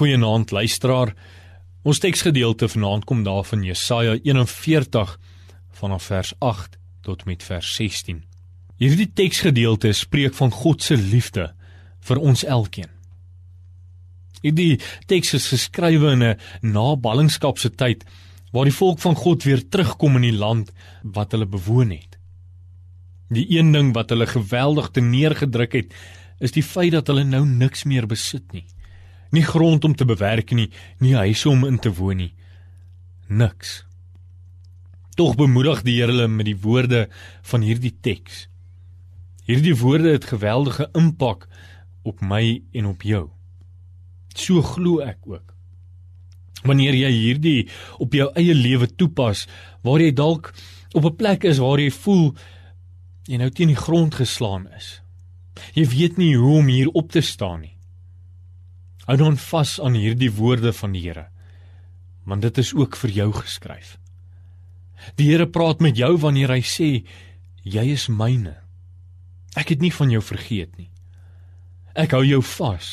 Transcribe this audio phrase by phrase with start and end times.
[0.00, 1.10] Goeienaand luisteraar.
[1.84, 5.10] Ons teksgedeelte vanaand kom daarvan Jesaja 41
[5.76, 8.22] vanaf vers 8 tot met vers 16.
[8.80, 11.50] Hierdie teksgedeelte spreek van God se liefde
[12.08, 12.88] vir ons elkeen.
[14.40, 18.08] Hierdie teks is geskrywe in 'n naballingskapse tyd
[18.52, 20.72] waar die volk van God weer terugkom in die land
[21.02, 22.16] wat hulle bewoon het.
[23.28, 25.94] Die een ding wat hulle geweldig te neergedruk het,
[26.40, 28.64] is die feit dat hulle nou niks meer besit nie
[29.30, 32.32] nie grond om te bewerk nie, nie huise om in te woon nie.
[33.28, 33.84] Niks.
[35.14, 37.08] Tog bemoedig die Here hulle met die woorde
[37.42, 38.46] van hierdie teks.
[39.46, 41.46] Hierdie woorde het geweldige impak
[42.06, 43.28] op my en op jou.
[44.34, 45.54] So glo ek ook.
[46.66, 49.46] Wanneer jy hierdie op jou eie lewe toepas,
[49.82, 50.52] waar jy dalk
[50.92, 52.34] op 'n plek is waar jy voel
[53.26, 55.00] jy nou teen die grond geslaan is.
[55.74, 57.79] Jy weet nie hoe om hier op te staan nie.
[59.08, 61.26] Hou dan vas aan hierdie woorde van die Here.
[62.28, 63.96] Want dit is ook vir jou geskryf.
[65.16, 66.90] Die Here praat met jou wanneer hy sê
[67.64, 68.58] jy is myne.
[69.56, 70.90] Ek het nie van jou vergeet nie.
[71.96, 72.90] Ek hou jou vas.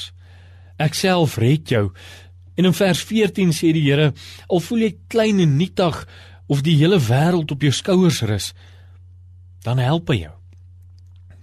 [0.82, 1.92] Ek self red jou.
[2.58, 4.14] En in vers 14 sê die Here,
[4.50, 6.02] al voel jy klein en nietig
[6.48, 8.54] of die hele wêreld op jou skouers rus,
[9.68, 10.34] dan help hy jou.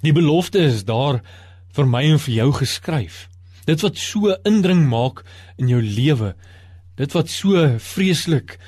[0.05, 1.21] Die belofte is daar
[1.77, 3.28] vir my en vir jou geskryf.
[3.65, 5.23] Dit wat so indring maak
[5.61, 6.34] in jou lewe,
[7.01, 8.59] dit wat so vreeslik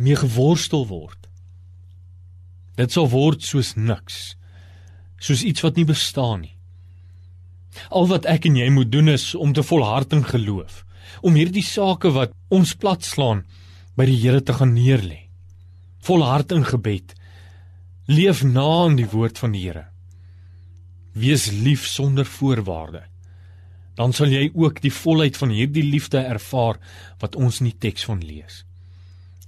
[0.00, 1.18] mee geworstel word.
[2.80, 4.34] Dit sal word soos niks.
[5.20, 6.56] Soos iets wat nie bestaan nie.
[7.92, 10.82] Al wat ek en jy moet doen is om te volhard in geloof,
[11.20, 13.44] om hierdie sake wat ons platslaan
[13.96, 15.28] by die Here te gaan neerlê.
[16.02, 17.14] Volhard in gebed.
[18.08, 19.86] Leef na aan die woord van die Here.
[21.12, 23.11] Wees lief sonder voorwaardes
[23.94, 26.78] dan sal jy ook die volheid van hierdie liefde ervaar
[27.20, 28.64] wat ons in die teks van lees.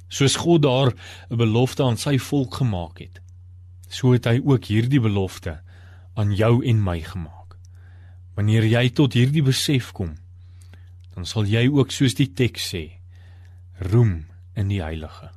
[0.09, 0.93] Soos God daar
[1.31, 3.21] 'n belofte aan sy volk gemaak het,
[3.89, 5.61] so het hy ook hierdie belofte
[6.15, 7.57] aan jou en my gemaak.
[8.35, 10.15] Wanneer jy tot hierdie besef kom,
[11.15, 12.99] dan sal jy ook soos die teks sê,
[13.79, 15.31] roem in die Heilige.